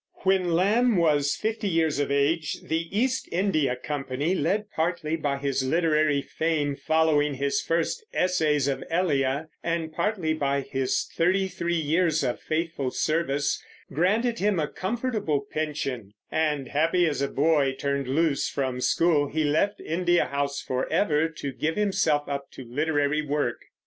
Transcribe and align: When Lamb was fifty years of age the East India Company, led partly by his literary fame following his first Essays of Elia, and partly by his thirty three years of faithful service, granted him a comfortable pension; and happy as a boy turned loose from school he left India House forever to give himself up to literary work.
When 0.23 0.53
Lamb 0.53 0.97
was 0.97 1.35
fifty 1.35 1.67
years 1.69 1.99
of 1.99 2.09
age 2.09 2.59
the 2.63 2.87
East 2.89 3.29
India 3.31 3.75
Company, 3.75 4.33
led 4.33 4.65
partly 4.71 5.15
by 5.15 5.37
his 5.37 5.63
literary 5.63 6.23
fame 6.23 6.75
following 6.75 7.35
his 7.35 7.61
first 7.61 8.03
Essays 8.11 8.67
of 8.67 8.83
Elia, 8.89 9.45
and 9.63 9.93
partly 9.93 10.33
by 10.33 10.61
his 10.61 11.07
thirty 11.15 11.47
three 11.47 11.75
years 11.79 12.23
of 12.23 12.39
faithful 12.39 12.89
service, 12.89 13.63
granted 13.93 14.39
him 14.39 14.59
a 14.59 14.67
comfortable 14.67 15.41
pension; 15.51 16.15
and 16.31 16.69
happy 16.69 17.05
as 17.05 17.21
a 17.21 17.27
boy 17.27 17.73
turned 17.77 18.07
loose 18.07 18.49
from 18.49 18.81
school 18.81 19.27
he 19.27 19.43
left 19.43 19.79
India 19.79 20.25
House 20.25 20.63
forever 20.63 21.29
to 21.29 21.51
give 21.51 21.75
himself 21.75 22.27
up 22.27 22.49
to 22.53 22.65
literary 22.65 23.21
work. 23.21 23.59